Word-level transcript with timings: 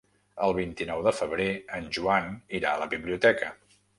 El 0.45 0.53
vint-i-nou 0.59 1.03
de 1.07 1.13
febrer 1.17 1.47
en 1.79 1.91
Joan 1.99 2.33
irà 2.61 2.71
a 2.79 2.83
la 2.85 2.91
biblioteca. 2.97 3.53